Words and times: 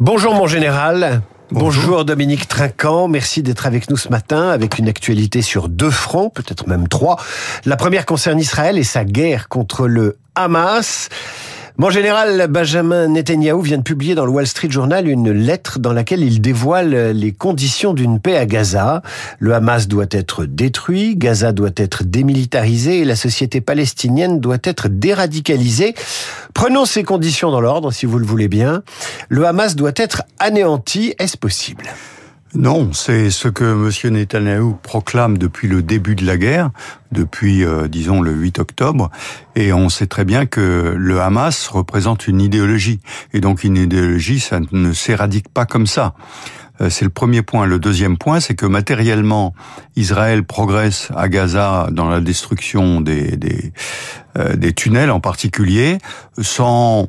Bonjour 0.00 0.34
mon 0.34 0.46
général. 0.46 1.20
Bonjour. 1.50 2.06
Dominique 2.06 2.48
Trinquant, 2.48 3.06
merci 3.06 3.42
d'être 3.42 3.66
avec 3.66 3.90
nous 3.90 3.98
ce 3.98 4.08
matin 4.08 4.48
avec 4.48 4.78
une 4.78 4.88
actualité 4.88 5.42
sur 5.42 5.68
deux 5.68 5.90
fronts, 5.90 6.30
peut-être 6.30 6.66
même 6.66 6.88
trois. 6.88 7.18
La 7.66 7.76
première 7.76 8.06
concerne 8.06 8.38
Israël 8.38 8.78
et 8.78 8.82
sa 8.82 9.04
guerre 9.04 9.50
contre 9.50 9.86
le 9.86 10.16
Hamas. 10.34 11.10
Mon 11.80 11.88
général 11.88 12.46
Benjamin 12.50 13.08
Netanyahu 13.08 13.62
vient 13.62 13.78
de 13.78 13.82
publier 13.82 14.14
dans 14.14 14.26
le 14.26 14.30
Wall 14.30 14.46
Street 14.46 14.70
Journal 14.70 15.08
une 15.08 15.30
lettre 15.30 15.78
dans 15.78 15.94
laquelle 15.94 16.22
il 16.22 16.42
dévoile 16.42 17.12
les 17.12 17.32
conditions 17.32 17.94
d'une 17.94 18.20
paix 18.20 18.36
à 18.36 18.44
Gaza. 18.44 19.00
Le 19.38 19.54
Hamas 19.54 19.88
doit 19.88 20.04
être 20.10 20.44
détruit, 20.44 21.16
Gaza 21.16 21.52
doit 21.52 21.70
être 21.76 22.04
démilitarisé 22.04 23.00
et 23.00 23.04
la 23.06 23.16
société 23.16 23.62
palestinienne 23.62 24.40
doit 24.40 24.58
être 24.62 24.88
déradicalisée. 24.88 25.94
Prenons 26.60 26.84
ces 26.84 27.04
conditions 27.04 27.50
dans 27.50 27.62
l'ordre, 27.62 27.90
si 27.90 28.04
vous 28.04 28.18
le 28.18 28.26
voulez 28.26 28.46
bien. 28.46 28.82
Le 29.30 29.46
Hamas 29.46 29.76
doit 29.76 29.94
être 29.96 30.24
anéanti. 30.38 31.14
Est-ce 31.18 31.38
possible? 31.38 31.84
Non, 32.54 32.92
c'est 32.92 33.30
ce 33.30 33.48
que 33.48 33.64
M. 33.64 34.12
Netanyahu 34.12 34.74
proclame 34.82 35.38
depuis 35.38 35.68
le 35.68 35.82
début 35.82 36.16
de 36.16 36.26
la 36.26 36.36
guerre, 36.36 36.68
depuis, 37.12 37.64
euh, 37.64 37.88
disons, 37.88 38.20
le 38.20 38.32
8 38.32 38.58
octobre, 38.58 39.10
et 39.56 39.72
on 39.72 39.88
sait 39.88 40.06
très 40.06 40.26
bien 40.26 40.44
que 40.44 40.94
le 40.98 41.20
Hamas 41.22 41.68
représente 41.68 42.28
une 42.28 42.42
idéologie, 42.42 43.00
et 43.32 43.40
donc 43.40 43.64
une 43.64 43.78
idéologie, 43.78 44.38
ça 44.38 44.60
ne 44.70 44.92
s'éradique 44.92 45.48
pas 45.48 45.64
comme 45.64 45.86
ça. 45.86 46.12
Euh, 46.80 46.90
c'est 46.90 47.04
le 47.04 47.10
premier 47.10 47.42
point. 47.42 47.66
Le 47.66 47.78
deuxième 47.78 48.16
point, 48.16 48.40
c'est 48.40 48.54
que 48.54 48.66
matériellement, 48.66 49.54
Israël 49.96 50.44
progresse 50.44 51.08
à 51.16 51.28
Gaza 51.28 51.88
dans 51.90 52.08
la 52.08 52.20
destruction 52.20 53.00
des, 53.00 53.36
des, 53.36 53.72
euh, 54.38 54.56
des 54.56 54.72
tunnels 54.72 55.10
en 55.10 55.20
particulier, 55.20 55.98
sans 56.40 57.08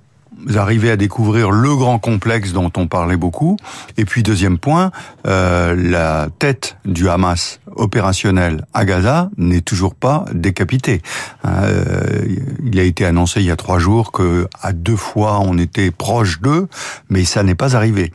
arrivez 0.55 0.91
à 0.91 0.97
découvrir 0.97 1.51
le 1.51 1.75
grand 1.75 1.99
complexe 1.99 2.53
dont 2.53 2.71
on 2.77 2.87
parlait 2.87 3.17
beaucoup. 3.17 3.57
Et 3.97 4.05
puis 4.05 4.23
deuxième 4.23 4.57
point, 4.57 4.91
euh, 5.27 5.75
la 5.75 6.29
tête 6.39 6.77
du 6.85 7.09
Hamas 7.09 7.59
opérationnel 7.75 8.65
à 8.73 8.85
Gaza 8.85 9.29
n'est 9.37 9.61
toujours 9.61 9.95
pas 9.95 10.25
décapitée. 10.33 11.01
Euh, 11.45 12.25
il 12.63 12.79
a 12.79 12.83
été 12.83 13.05
annoncé 13.05 13.41
il 13.41 13.45
y 13.45 13.51
a 13.51 13.55
trois 13.55 13.79
jours 13.79 14.11
que 14.11 14.47
à 14.61 14.73
deux 14.73 14.95
fois 14.95 15.39
on 15.39 15.57
était 15.57 15.91
proche 15.91 16.41
d'eux, 16.41 16.67
mais 17.09 17.23
ça 17.23 17.43
n'est 17.43 17.55
pas 17.55 17.75
arrivé. 17.75 18.11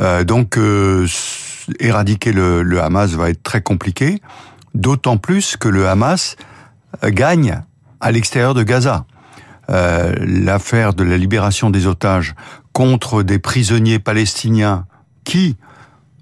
Euh, 0.00 0.24
donc 0.24 0.58
euh, 0.58 1.06
éradiquer 1.80 2.32
le, 2.32 2.80
Hamas 2.80 3.12
va 3.12 3.30
être 3.30 3.42
très 3.42 3.62
compliqué, 3.62 4.20
d'autant 4.74 5.16
plus 5.16 5.56
que 5.56 5.68
le 5.68 5.88
Hamas 5.88 6.36
gagne 7.04 7.62
à 8.00 8.12
l'extérieur 8.12 8.54
de 8.54 8.62
Gaza. 8.62 9.06
Euh, 9.70 10.14
l'affaire 10.20 10.92
de 10.92 11.04
la 11.04 11.16
libération 11.16 11.70
des 11.70 11.86
otages 11.86 12.34
contre 12.72 13.22
des 13.22 13.38
prisonniers 13.38 13.98
palestiniens 13.98 14.86
qui, 15.24 15.56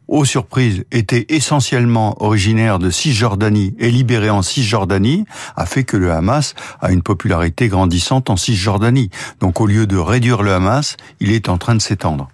aux 0.07 0.25
surprises, 0.25 0.85
étaient 0.93 1.27
essentiellement 1.29 2.23
originaires 2.23 2.79
de 2.79 2.91
Cisjordanie 2.91 3.75
et 3.81 3.91
libérés 3.91 4.31
en 4.31 4.43
Cisjordanie, 4.43 5.25
a 5.57 5.67
fait 5.67 5.83
que 5.83 5.97
le 5.97 6.13
Hamas 6.13 6.55
a 6.81 6.93
une 6.93 7.03
popularité 7.03 7.67
grandissante 7.67 8.31
en 8.31 8.37
Cisjordanie. 8.37 9.11
Donc 9.41 9.61
au 9.61 9.67
lieu 9.67 9.87
de 9.87 9.97
réduire 9.97 10.43
le 10.43 10.53
Hamas, 10.53 10.97
il 11.19 11.33
est 11.33 11.49
en 11.49 11.59
train 11.59 11.75
de 11.75 11.83
s'étendre. 11.83 12.29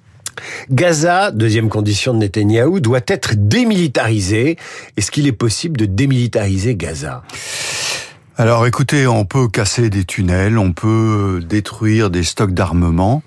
Gaza, 0.71 1.31
deuxième 1.31 1.69
condition 1.69 2.15
de 2.15 2.19
Netanyahou, 2.19 2.81
doit 2.81 3.01
être 3.07 3.33
démilitarisé. 3.35 4.57
Est-ce 4.97 5.11
qu'il 5.11 5.27
est 5.27 5.33
possible 5.33 5.77
de 5.77 5.87
démilitariser 5.87 6.75
Gaza? 6.75 7.23
Alors 8.37 8.67
écoutez, 8.67 9.07
on 9.07 9.25
peut 9.25 9.49
casser 9.49 9.91
des 9.91 10.05
tunnels, 10.05 10.59
on 10.59 10.73
peut 10.73 11.41
détruire 11.45 12.09
des 12.09 12.23
stocks 12.23 12.53
d'armement. 12.53 13.23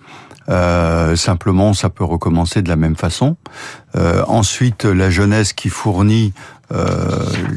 Euh, 0.49 1.15
simplement, 1.15 1.73
ça 1.73 1.89
peut 1.89 2.03
recommencer 2.03 2.61
de 2.61 2.69
la 2.69 2.75
même 2.75 2.95
façon. 2.95 3.37
Euh, 3.95 4.23
ensuite, 4.27 4.85
la 4.85 5.09
jeunesse 5.09 5.53
qui 5.53 5.69
fournit 5.69 6.33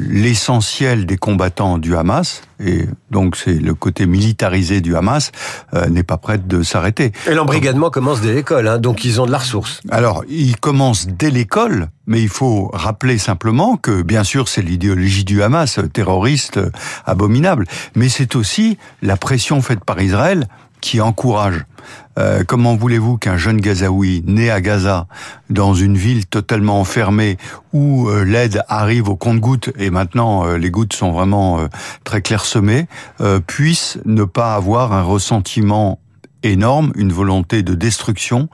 l'essentiel 0.09 1.07
des 1.07 1.17
combattants 1.17 1.79
du 1.79 1.97
Hamas, 1.97 2.43
et 2.61 2.87
donc 3.11 3.37
c'est 3.37 3.55
le 3.55 3.75
côté 3.75 4.07
militarisé 4.07 4.81
du 4.81 4.97
Hamas, 4.97 5.33
euh, 5.75 5.87
n'est 5.89 6.03
pas 6.03 6.17
prête 6.17 6.47
de 6.47 6.63
s'arrêter. 6.63 7.13
Et 7.29 7.35
l'embrigadement 7.35 7.91
commence 7.91 8.21
dès 8.21 8.33
l'école, 8.33 8.69
hein, 8.69 8.79
donc 8.79 9.05
ils 9.05 9.21
ont 9.21 9.27
de 9.27 9.33
la 9.33 9.39
ressource. 9.39 9.81
Alors, 9.91 10.25
il 10.29 10.57
commence 10.57 11.07
dès 11.07 11.31
l'école, 11.31 11.89
mais 12.07 12.23
il 12.23 12.29
faut 12.29 12.71
rappeler 12.73 13.19
simplement 13.19 13.77
que, 13.77 14.03
bien 14.03 14.25
sûr, 14.25 14.49
c'est 14.49 14.63
l'idéologie 14.63 15.25
du 15.25 15.43
Hamas, 15.43 15.81
terroriste, 15.93 16.61
abominable, 17.07 17.67
mais 17.95 18.09
c'est 18.09 18.37
aussi 18.37 18.79
la 19.03 19.17
pression 19.17 19.61
faite 19.63 19.85
par 19.85 20.01
Israël 20.01 20.47
qui 20.85 21.01
encourage. 21.01 21.65
Euh, 22.19 22.45
comment 22.47 22.77
voulez-vous 22.77 23.17
qu'un 23.17 23.39
jeune 23.39 23.59
Gazaoui 23.59 24.23
né 24.27 24.51
à 24.51 24.61
Gaza, 24.61 25.07
dans 25.49 25.73
une 25.73 25.97
ville 25.97 26.27
totalement 26.27 26.79
enfermée, 26.79 27.39
où 27.73 28.11
euh, 28.11 28.23
l'aide 28.23 28.63
arrive 28.69 29.09
au 29.09 29.17
compte-gouttes, 29.17 29.71
et 29.79 29.89
maintenant 29.89 30.45
euh, 30.45 30.59
les 30.59 30.71
gouttes 30.71 30.93
sont 30.93 31.11
vraiment 31.11 31.59
très 32.05 32.21
clairsemées, 32.21 32.87
puisse 33.47 33.99
ne 34.05 34.25
pas 34.25 34.55
avoir 34.55 34.93
un 34.93 35.03
ressentiment 35.03 36.01
énorme, 36.43 36.93
une 36.97 37.15
volonté 37.15 37.63
de 37.63 37.75
destruction 37.75 38.51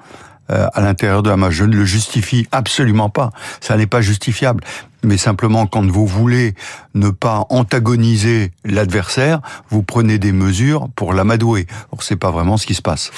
à 0.51 0.81
l'intérieur 0.81 1.23
de 1.23 1.31
Hamas. 1.31 1.51
Je 1.51 1.65
ne 1.65 1.77
le 1.77 1.85
justifie 1.85 2.47
absolument 2.53 3.09
pas. 3.09 3.31
Ça 3.61 3.77
n'est 3.77 3.87
pas 3.87 4.01
justifiable 4.01 4.65
mais 5.03 5.17
simplement 5.17 5.67
quand 5.67 5.87
vous 5.87 6.07
voulez 6.07 6.55
ne 6.95 7.11
pas 7.11 7.47
antagoniser 7.49 8.53
l'adversaire, 8.65 9.41
vous 9.71 9.83
prenez 9.83 10.19
des 10.19 10.33
mesures 10.33 10.89
pour 10.95 11.13
l'amadouer. 11.13 11.67
Or, 11.93 12.03
c'est 12.03 12.17
pas 12.17 12.31
vraiment 12.31 12.57
ce 12.57 12.67
qui 12.67 12.75
se 12.75 12.83
passe. 12.83 13.11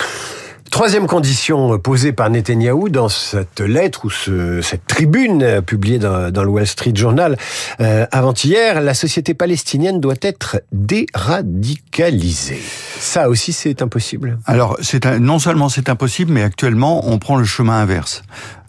Troisième 0.72 1.06
condition 1.06 1.78
posée 1.78 2.12
par 2.12 2.30
Netanyahou 2.30 2.88
dans 2.88 3.10
cette 3.10 3.60
lettre 3.60 4.06
ou 4.06 4.10
ce, 4.10 4.62
cette 4.62 4.86
tribune 4.86 5.60
publiée 5.60 5.98
dans, 5.98 6.30
le 6.30 6.48
Wall 6.48 6.66
Street 6.66 6.94
Journal 6.94 7.36
euh, 7.80 8.06
avant-hier, 8.10 8.80
la 8.80 8.94
société 8.94 9.34
palestinienne 9.34 10.00
doit 10.00 10.14
être 10.22 10.62
déradicalisée. 10.72 12.62
Ça 12.98 13.28
aussi, 13.28 13.52
c'est 13.52 13.82
impossible? 13.82 14.38
Alors, 14.46 14.78
non 15.20 15.38
seulement 15.38 15.68
c'est 15.68 15.90
impossible, 15.90 16.32
mais 16.32 16.42
actuellement, 16.42 17.06
on 17.06 17.18
prend 17.18 17.36
le 17.36 17.44
chemin 17.44 17.74
inverse. 17.74 18.22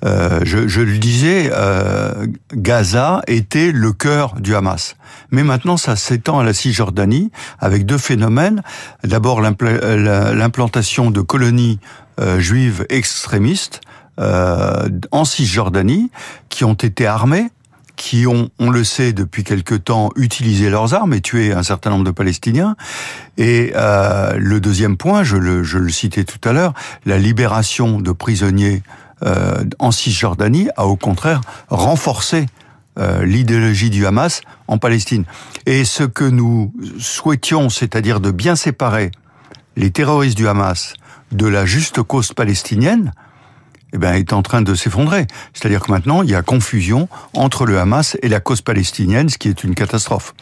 Euh, 0.03 0.41
je, 0.43 0.67
je, 0.67 0.81
le 0.81 0.97
disais, 0.97 1.49
euh, 1.53 2.27
Gaza 2.53 3.21
était 3.27 3.71
le 3.71 3.93
cœur 3.93 4.35
du 4.39 4.55
Hamas. 4.55 4.95
Mais 5.31 5.43
maintenant, 5.43 5.77
ça 5.77 5.95
s'étend 5.95 6.39
à 6.39 6.43
la 6.43 6.53
Cisjordanie 6.53 7.31
avec 7.59 7.85
deux 7.85 7.97
phénomènes. 7.97 8.61
D'abord, 9.03 9.41
l'implantation 9.41 11.11
de 11.11 11.21
colonies 11.21 11.79
euh, 12.19 12.39
juives 12.39 12.85
extrémistes 12.89 13.81
euh, 14.19 14.89
en 15.11 15.25
Cisjordanie 15.25 16.11
qui 16.49 16.63
ont 16.63 16.75
été 16.75 17.07
armées 17.07 17.49
qui 17.95 18.25
ont, 18.27 18.49
on 18.59 18.69
le 18.69 18.83
sait 18.83 19.13
depuis 19.13 19.43
quelque 19.43 19.75
temps, 19.75 20.09
utilisé 20.15 20.69
leurs 20.69 20.93
armes 20.93 21.13
et 21.13 21.21
tué 21.21 21.53
un 21.53 21.63
certain 21.63 21.91
nombre 21.91 22.03
de 22.03 22.11
Palestiniens. 22.11 22.75
Et 23.37 23.71
euh, 23.75 24.33
le 24.37 24.59
deuxième 24.59 24.97
point, 24.97 25.23
je 25.23 25.37
le, 25.37 25.63
je 25.63 25.77
le 25.77 25.89
citais 25.89 26.23
tout 26.23 26.39
à 26.47 26.53
l'heure, 26.53 26.73
la 27.05 27.17
libération 27.17 27.99
de 27.99 28.11
prisonniers 28.11 28.83
en 29.79 29.91
Cisjordanie 29.91 30.69
a 30.75 30.85
au 30.85 30.95
contraire 30.95 31.41
renforcé 31.69 32.45
euh, 32.99 33.25
l'idéologie 33.25 33.89
du 33.89 34.05
Hamas 34.05 34.41
en 34.67 34.77
Palestine. 34.77 35.25
Et 35.65 35.83
ce 35.83 36.03
que 36.03 36.25
nous 36.25 36.71
souhaitions, 36.99 37.69
c'est-à-dire 37.69 38.19
de 38.19 38.29
bien 38.29 38.55
séparer 38.55 39.09
les 39.75 39.89
terroristes 39.89 40.37
du 40.37 40.47
Hamas 40.47 40.93
de 41.31 41.47
la 41.47 41.65
juste 41.65 42.03
cause 42.03 42.33
palestinienne, 42.33 43.11
eh 43.93 43.97
ben, 43.97 44.13
est 44.13 44.33
en 44.33 44.41
train 44.41 44.61
de 44.61 44.75
s'effondrer. 44.75 45.27
C'est-à-dire 45.53 45.81
que 45.81 45.91
maintenant, 45.91 46.23
il 46.23 46.29
y 46.29 46.35
a 46.35 46.41
confusion 46.41 47.07
entre 47.33 47.65
le 47.65 47.79
Hamas 47.79 48.17
et 48.21 48.29
la 48.29 48.39
cause 48.39 48.61
palestinienne, 48.61 49.29
ce 49.29 49.37
qui 49.37 49.49
est 49.49 49.63
une 49.63 49.75
catastrophe. 49.75 50.33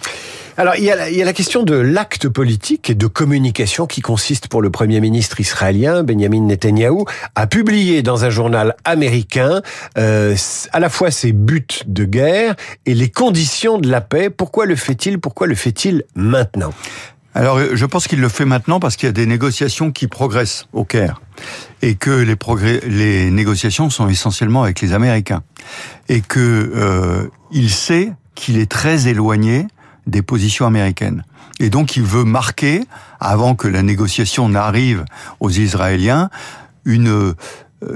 Alors, 0.57 0.75
il 0.75 0.83
y 0.83 0.91
a 0.91 0.95
la, 0.95 1.09
il 1.09 1.17
y 1.17 1.21
a 1.21 1.25
la 1.25 1.33
question 1.33 1.63
de 1.63 1.75
l'acte 1.75 2.27
politique 2.27 2.89
et 2.89 2.95
de 2.95 3.07
communication 3.07 3.87
qui 3.87 4.01
consiste 4.01 4.47
pour 4.47 4.61
le 4.61 4.69
Premier 4.69 4.99
ministre 4.99 5.39
israélien, 5.39 6.03
Benjamin 6.03 6.41
Netanyahu, 6.41 7.05
à 7.35 7.47
publier 7.47 8.03
dans 8.03 8.25
un 8.25 8.29
journal 8.29 8.75
américain 8.83 9.61
euh, 9.97 10.35
à 10.71 10.79
la 10.79 10.89
fois 10.89 11.11
ses 11.11 11.31
buts 11.31 11.65
de 11.87 12.05
guerre 12.05 12.55
et 12.85 12.93
les 12.93 13.09
conditions 13.09 13.77
de 13.77 13.89
la 13.89 14.01
paix. 14.01 14.29
Pourquoi 14.29 14.65
le 14.65 14.75
fait-il? 14.75 15.19
Pourquoi 15.19 15.47
le 15.47 15.55
fait-il 15.55 16.03
maintenant? 16.15 16.73
Alors, 17.33 17.59
je 17.73 17.85
pense 17.85 18.07
qu'il 18.07 18.19
le 18.19 18.27
fait 18.27 18.43
maintenant 18.43 18.79
parce 18.79 18.97
qu'il 18.97 19.07
y 19.07 19.09
a 19.09 19.13
des 19.13 19.25
négociations 19.25 19.91
qui 19.91 20.07
progressent 20.07 20.67
au 20.73 20.83
Caire 20.83 21.21
et 21.81 21.95
que 21.95 22.11
les, 22.11 22.35
progrès, 22.35 22.81
les 22.85 23.31
négociations 23.31 23.89
sont 23.89 24.09
essentiellement 24.09 24.63
avec 24.63 24.81
les 24.81 24.93
Américains 24.93 25.43
et 26.09 26.19
que 26.19 26.71
euh, 26.75 27.27
il 27.51 27.69
sait 27.69 28.11
qu'il 28.35 28.57
est 28.57 28.69
très 28.69 29.07
éloigné 29.07 29.67
des 30.07 30.21
positions 30.21 30.65
américaines. 30.65 31.23
Et 31.59 31.69
donc, 31.69 31.95
il 31.95 32.03
veut 32.03 32.25
marquer, 32.25 32.83
avant 33.19 33.55
que 33.55 33.67
la 33.67 33.83
négociation 33.83 34.49
n'arrive 34.49 35.05
aux 35.39 35.51
Israéliens, 35.51 36.29
une, 36.83 37.09
euh, 37.09 37.35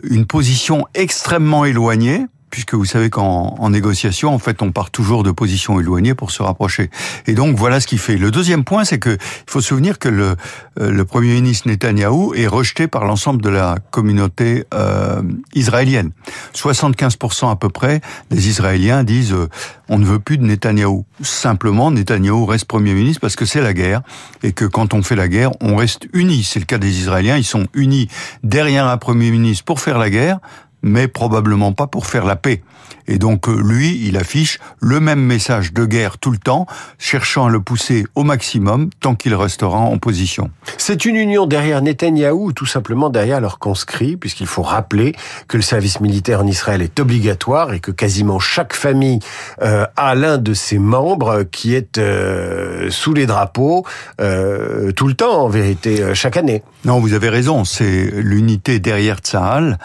une 0.03 0.25
position 0.25 0.85
extrêmement 0.93 1.65
éloignée 1.65 2.25
puisque 2.55 2.73
vous 2.73 2.85
savez 2.85 3.09
qu'en 3.09 3.53
en 3.59 3.69
négociation, 3.69 4.33
en 4.33 4.39
fait, 4.39 4.61
on 4.61 4.71
part 4.71 4.89
toujours 4.89 5.23
de 5.23 5.31
positions 5.31 5.77
éloignées 5.77 6.15
pour 6.15 6.31
se 6.31 6.41
rapprocher. 6.41 6.89
Et 7.27 7.33
donc 7.33 7.57
voilà 7.57 7.81
ce 7.81 7.85
qu'il 7.85 7.99
fait. 7.99 8.15
Le 8.15 8.31
deuxième 8.31 8.63
point, 8.63 8.85
c'est 8.85 8.97
que 8.97 9.09
il 9.09 9.51
faut 9.51 9.59
se 9.59 9.67
souvenir 9.67 9.99
que 9.99 10.07
le, 10.07 10.37
euh, 10.79 10.89
le 10.89 11.03
premier 11.03 11.33
ministre 11.33 11.67
Netanyahou 11.67 12.33
est 12.33 12.47
rejeté 12.47 12.87
par 12.87 13.03
l'ensemble 13.03 13.41
de 13.41 13.49
la 13.49 13.75
communauté 13.91 14.63
euh, 14.73 15.21
israélienne. 15.53 16.11
75% 16.53 17.51
à 17.51 17.57
peu 17.57 17.67
près 17.67 17.99
des 18.31 18.47
Israéliens 18.47 19.03
disent 19.03 19.33
euh, 19.33 19.49
on 19.89 19.99
ne 19.99 20.05
veut 20.05 20.19
plus 20.19 20.37
de 20.37 20.45
Netanyahou. 20.45 21.03
Simplement, 21.21 21.91
Netanyahou 21.91 22.45
reste 22.45 22.65
premier 22.65 22.93
ministre 22.93 23.19
parce 23.19 23.35
que 23.35 23.45
c'est 23.45 23.61
la 23.61 23.73
guerre 23.73 24.01
et 24.43 24.53
que 24.53 24.63
quand 24.63 24.93
on 24.93 25.03
fait 25.03 25.17
la 25.17 25.27
guerre, 25.27 25.51
on 25.59 25.75
reste 25.75 26.07
unis. 26.13 26.43
C'est 26.45 26.59
le 26.59 26.65
cas 26.65 26.77
des 26.77 26.99
Israéliens, 26.99 27.35
ils 27.35 27.43
sont 27.43 27.67
unis 27.73 28.07
derrière 28.43 28.87
un 28.87 28.97
premier 28.97 29.29
ministre 29.29 29.65
pour 29.65 29.81
faire 29.81 29.97
la 29.97 30.09
guerre, 30.09 30.39
mais 30.85 31.07
probablement 31.07 31.73
pas 31.73 31.87
pour 31.87 32.05
faire 32.05 32.25
la 32.25 32.35
paix. 32.35 32.61
Et 33.07 33.17
donc 33.17 33.47
euh, 33.47 33.61
lui, 33.61 34.01
il 34.07 34.17
affiche 34.17 34.59
le 34.79 34.99
même 34.99 35.19
message 35.21 35.73
de 35.73 35.85
guerre 35.85 36.17
tout 36.17 36.31
le 36.31 36.37
temps, 36.37 36.65
cherchant 36.97 37.47
à 37.47 37.49
le 37.49 37.59
pousser 37.59 38.05
au 38.15 38.23
maximum 38.23 38.89
tant 38.99 39.15
qu'il 39.15 39.35
restera 39.35 39.77
en 39.77 39.97
position. 39.97 40.49
C'est 40.77 41.05
une 41.05 41.15
union 41.15 41.45
derrière 41.45 41.81
Netanyahou 41.81 42.47
ou 42.47 42.53
tout 42.53 42.65
simplement 42.65 43.09
derrière 43.09 43.41
leurs 43.41 43.59
conscrits, 43.59 44.17
puisqu'il 44.17 44.47
faut 44.47 44.61
rappeler 44.61 45.13
que 45.47 45.57
le 45.57 45.63
service 45.63 45.99
militaire 45.99 46.41
en 46.41 46.47
Israël 46.47 46.81
est 46.81 46.99
obligatoire 46.99 47.73
et 47.73 47.79
que 47.79 47.91
quasiment 47.91 48.39
chaque 48.39 48.73
famille 48.73 49.19
euh, 49.61 49.85
a 49.95 50.15
l'un 50.15 50.37
de 50.37 50.53
ses 50.53 50.79
membres 50.79 51.43
qui 51.43 51.75
est 51.75 51.97
euh, 51.97 52.89
sous 52.89 53.13
les 53.13 53.25
drapeaux 53.25 53.85
euh, 54.21 54.91
tout 54.91 55.07
le 55.07 55.13
temps, 55.13 55.43
en 55.43 55.49
vérité, 55.49 56.13
chaque 56.13 56.37
année. 56.37 56.63
Non, 56.85 56.99
vous 56.99 57.13
avez 57.13 57.29
raison, 57.29 57.65
c'est 57.65 58.11
l'unité 58.13 58.79
derrière 58.79 59.17
Tsahal 59.17 59.77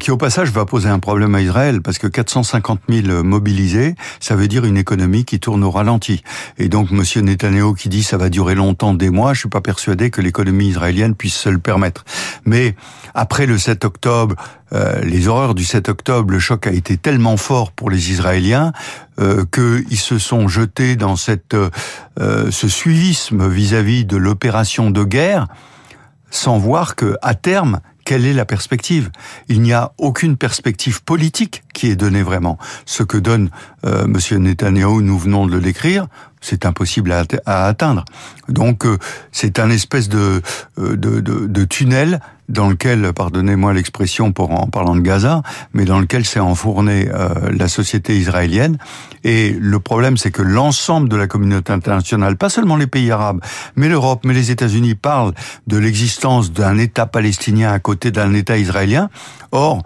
qui 0.00 0.10
au 0.10 0.16
passage 0.16 0.50
va 0.50 0.64
poser 0.64 0.88
un 0.88 1.00
problème 1.00 1.34
à 1.34 1.42
Israël 1.42 1.82
parce 1.82 1.98
que 1.98 2.06
450 2.06 2.55
000 2.88 3.22
mobilisés, 3.22 3.94
ça 4.20 4.36
veut 4.36 4.48
dire 4.48 4.64
une 4.64 4.76
économie 4.76 5.24
qui 5.24 5.40
tourne 5.40 5.64
au 5.64 5.70
ralenti. 5.70 6.22
Et 6.58 6.68
donc 6.68 6.90
Monsieur 6.90 7.22
Netanyahu 7.22 7.74
qui 7.74 7.88
dit 7.88 8.02
ça 8.02 8.16
va 8.16 8.28
durer 8.28 8.54
longtemps, 8.54 8.94
des 8.94 9.10
mois, 9.10 9.34
je 9.34 9.40
suis 9.40 9.48
pas 9.48 9.60
persuadé 9.60 10.10
que 10.10 10.20
l'économie 10.20 10.68
israélienne 10.68 11.14
puisse 11.14 11.34
se 11.34 11.48
le 11.48 11.58
permettre. 11.58 12.04
Mais 12.44 12.74
après 13.14 13.46
le 13.46 13.58
7 13.58 13.84
octobre, 13.84 14.36
euh, 14.72 15.00
les 15.02 15.28
horreurs 15.28 15.54
du 15.54 15.64
7 15.64 15.88
octobre, 15.88 16.32
le 16.32 16.38
choc 16.38 16.66
a 16.66 16.72
été 16.72 16.96
tellement 16.96 17.36
fort 17.36 17.72
pour 17.72 17.90
les 17.90 18.10
Israéliens 18.10 18.72
euh, 19.20 19.44
qu'ils 19.44 19.98
se 19.98 20.18
sont 20.18 20.48
jetés 20.48 20.96
dans 20.96 21.16
cette 21.16 21.54
euh, 21.54 22.50
ce 22.50 22.68
suivisme 22.68 23.48
vis-à-vis 23.48 24.04
de 24.04 24.16
l'opération 24.16 24.90
de 24.90 25.04
guerre 25.04 25.46
sans 26.30 26.58
voir 26.58 26.96
que 26.96 27.16
à 27.22 27.34
terme 27.34 27.80
quelle 28.06 28.24
est 28.24 28.32
la 28.32 28.46
perspective? 28.46 29.10
Il 29.48 29.60
n'y 29.60 29.72
a 29.72 29.92
aucune 29.98 30.36
perspective 30.36 31.02
politique 31.02 31.64
qui 31.74 31.88
est 31.88 31.96
donnée 31.96 32.22
vraiment. 32.22 32.56
Ce 32.86 33.02
que 33.02 33.18
donne 33.18 33.50
euh, 33.84 34.06
Monsieur 34.06 34.38
Netanyahu, 34.38 35.02
nous 35.02 35.18
venons 35.18 35.44
de 35.44 35.52
le 35.52 35.60
décrire, 35.60 36.06
c'est 36.40 36.64
impossible 36.64 37.12
à, 37.12 37.66
atteindre. 37.66 38.04
Donc 38.48 38.86
euh, 38.86 38.98
c'est 39.32 39.58
un 39.58 39.70
espèce 39.70 40.08
de, 40.08 40.40
euh, 40.78 40.96
de, 40.96 41.20
de, 41.20 41.64
tunnel 41.64 42.20
dans 42.48 42.68
lequel, 42.68 43.12
pardonnez-moi 43.12 43.72
l'expression 43.72 44.32
pour 44.32 44.50
en 44.50 44.66
parlant 44.66 44.94
de 44.94 45.00
Gaza, 45.00 45.42
mais 45.72 45.84
dans 45.84 45.98
lequel 45.98 46.24
s'est 46.24 46.40
enfournée 46.40 47.08
euh, 47.12 47.50
la 47.50 47.68
société 47.68 48.16
israélienne. 48.16 48.78
Et 49.24 49.56
le 49.58 49.80
problème, 49.80 50.16
c'est 50.16 50.30
que 50.30 50.42
l'ensemble 50.42 51.08
de 51.08 51.16
la 51.16 51.26
communauté 51.26 51.72
internationale, 51.72 52.36
pas 52.36 52.48
seulement 52.48 52.76
les 52.76 52.86
pays 52.86 53.10
arabes, 53.10 53.40
mais 53.74 53.88
l'Europe, 53.88 54.20
mais 54.24 54.34
les 54.34 54.50
États-Unis, 54.50 54.94
parlent 54.94 55.34
de 55.66 55.76
l'existence 55.76 56.52
d'un 56.52 56.78
État 56.78 57.06
palestinien 57.06 57.72
à 57.72 57.78
côté 57.78 58.10
d'un 58.10 58.34
État 58.34 58.56
israélien. 58.56 59.10
Or, 59.52 59.82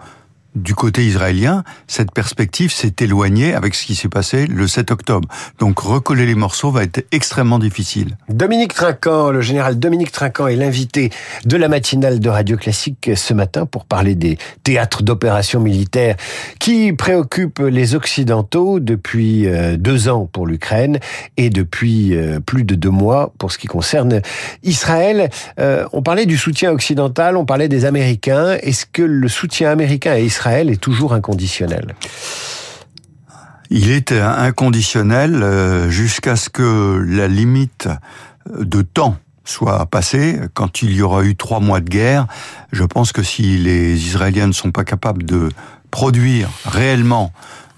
du 0.55 0.75
côté 0.75 1.05
israélien, 1.05 1.63
cette 1.87 2.11
perspective 2.11 2.71
s'est 2.71 2.93
éloignée 2.99 3.53
avec 3.53 3.73
ce 3.73 3.85
qui 3.85 3.95
s'est 3.95 4.09
passé 4.09 4.47
le 4.47 4.67
7 4.67 4.91
octobre. 4.91 5.27
Donc 5.59 5.79
recoller 5.79 6.25
les 6.25 6.35
morceaux 6.35 6.71
va 6.71 6.83
être 6.83 7.05
extrêmement 7.11 7.59
difficile. 7.59 8.17
Dominique 8.29 8.73
Trinquant, 8.73 9.31
le 9.31 9.41
général 9.41 9.79
Dominique 9.79 10.11
Trinquant 10.11 10.47
est 10.47 10.55
l'invité 10.55 11.09
de 11.45 11.55
la 11.55 11.69
matinale 11.69 12.19
de 12.19 12.29
Radio 12.29 12.57
Classique 12.57 13.11
ce 13.15 13.33
matin 13.33 13.65
pour 13.65 13.85
parler 13.85 14.15
des 14.15 14.37
théâtres 14.63 15.03
d'opérations 15.03 15.61
militaires 15.61 16.17
qui 16.59 16.91
préoccupent 16.93 17.59
les 17.59 17.95
Occidentaux 17.95 18.79
depuis 18.79 19.47
euh, 19.47 19.77
deux 19.77 20.09
ans 20.09 20.29
pour 20.31 20.47
l'Ukraine 20.47 20.99
et 21.37 21.49
depuis 21.49 22.15
euh, 22.15 22.39
plus 22.39 22.63
de 22.63 22.75
deux 22.75 22.89
mois 22.89 23.33
pour 23.37 23.51
ce 23.51 23.57
qui 23.57 23.67
concerne 23.67 24.21
Israël. 24.63 25.29
Euh, 25.59 25.85
on 25.93 26.01
parlait 26.01 26.25
du 26.25 26.37
soutien 26.37 26.71
occidental, 26.71 27.37
on 27.37 27.45
parlait 27.45 27.69
des 27.69 27.85
Américains. 27.85 28.57
Est-ce 28.61 28.85
que 28.85 29.01
le 29.01 29.27
soutien 29.29 29.69
américain 29.69 30.11
à 30.11 30.19
Israël 30.19 30.40
Est 30.47 30.81
toujours 30.81 31.13
inconditionnel 31.13 31.95
Il 33.69 33.91
est 33.91 34.11
inconditionnel 34.11 35.89
jusqu'à 35.89 36.35
ce 36.35 36.49
que 36.49 37.03
la 37.07 37.27
limite 37.27 37.87
de 38.49 38.81
temps 38.81 39.17
soit 39.45 39.85
passée. 39.85 40.39
Quand 40.53 40.81
il 40.81 40.91
y 40.91 41.01
aura 41.01 41.23
eu 41.23 41.35
trois 41.35 41.59
mois 41.59 41.79
de 41.79 41.89
guerre, 41.89 42.27
je 42.71 42.83
pense 42.83 43.11
que 43.11 43.23
si 43.23 43.57
les 43.57 44.05
Israéliens 44.05 44.47
ne 44.47 44.53
sont 44.53 44.71
pas 44.71 44.83
capables 44.83 45.23
de 45.23 45.49
produire 45.89 46.49
réellement 46.65 47.33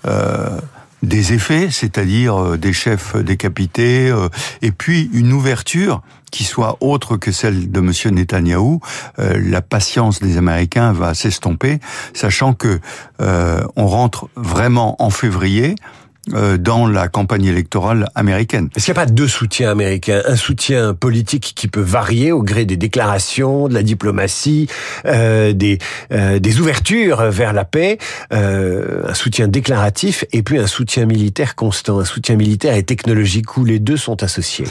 euh, 0.05 0.59
des 1.03 1.33
effets, 1.33 1.69
c'est-à-dire 1.69 2.57
des 2.57 2.73
chefs 2.73 3.15
décapités, 3.17 4.09
euh, 4.09 4.29
et 4.61 4.71
puis 4.71 5.09
une 5.13 5.33
ouverture 5.33 6.01
qui 6.31 6.45
soit 6.45 6.77
autre 6.79 7.15
que 7.15 7.31
celle 7.31 7.71
de 7.71 7.79
Monsieur 7.79 8.09
Netanyahou, 8.09 8.79
euh, 9.19 9.39
la 9.39 9.61
patience 9.61 10.19
des 10.19 10.37
Américains 10.37 10.91
va 10.91 11.13
s'estomper, 11.13 11.79
sachant 12.15 12.53
que 12.53 12.79
euh, 13.21 13.63
on 13.75 13.85
rentre 13.85 14.29
vraiment 14.35 14.95
en 14.99 15.11
février 15.11 15.75
euh, 15.75 16.02
dans 16.31 16.87
la 16.87 17.09
campagne 17.09 17.45
électorale 17.45 18.09
américaine. 18.15 18.69
Est-ce 18.75 18.85
qu'il 18.85 18.93
n'y 18.93 18.99
a 18.99 19.05
pas 19.05 19.11
deux 19.11 19.27
soutiens 19.27 19.71
américains? 19.71 20.21
Un 20.25 20.37
soutien 20.37 20.93
politique 20.93 21.53
qui 21.55 21.67
peut 21.67 21.81
varier 21.81 22.31
au 22.31 22.41
gré 22.43 22.65
des 22.65 22.77
déclarations, 22.77 23.67
de 23.67 23.73
la 23.73 23.83
diplomatie, 23.83 24.67
euh, 25.05 25.53
des, 25.53 25.79
euh, 26.11 26.39
des 26.39 26.59
ouvertures 26.59 27.23
vers 27.23 27.53
la 27.53 27.65
paix, 27.65 27.97
euh, 28.31 29.03
un 29.07 29.13
soutien 29.13 29.47
déclaratif 29.47 30.25
et 30.31 30.43
puis 30.43 30.57
un 30.59 30.67
soutien 30.67 31.05
militaire 31.05 31.55
constant, 31.55 31.99
un 31.99 32.05
soutien 32.05 32.35
militaire 32.35 32.75
et 32.75 32.83
technologique 32.83 33.57
où 33.57 33.65
les 33.65 33.79
deux 33.79 33.97
sont 33.97 34.23
associés 34.23 34.67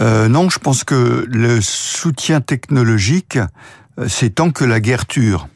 euh, 0.00 0.28
Non, 0.28 0.50
je 0.50 0.58
pense 0.58 0.84
que 0.84 1.26
le 1.28 1.60
soutien 1.60 2.40
technologique, 2.40 3.38
c'est 4.06 4.36
tant 4.36 4.50
que 4.50 4.64
la 4.64 4.80
guerre 4.80 5.04
dure. 5.08 5.48